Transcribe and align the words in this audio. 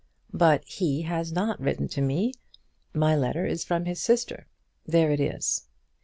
"But 0.33 0.65
he 0.65 1.03
has 1.03 1.31
not 1.31 1.59
written 1.59 1.87
to 1.89 2.01
me. 2.01 2.33
My 2.91 3.15
letter 3.15 3.45
is 3.45 3.63
from 3.63 3.85
his 3.85 4.01
sister. 4.01 4.47
There 4.83 5.11
it 5.11 5.19
is." 5.19 5.67